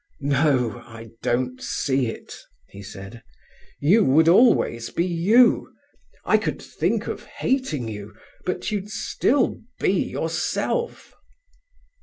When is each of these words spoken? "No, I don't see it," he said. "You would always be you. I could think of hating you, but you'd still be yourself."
"No, 0.23 0.81
I 0.87 1.11
don't 1.21 1.61
see 1.61 2.07
it," 2.07 2.33
he 2.67 2.81
said. 2.81 3.21
"You 3.79 4.03
would 4.03 4.27
always 4.27 4.89
be 4.89 5.05
you. 5.05 5.71
I 6.25 6.39
could 6.39 6.59
think 6.59 7.05
of 7.05 7.25
hating 7.25 7.87
you, 7.87 8.15
but 8.43 8.71
you'd 8.71 8.89
still 8.89 9.61
be 9.79 9.91
yourself." 9.93 11.13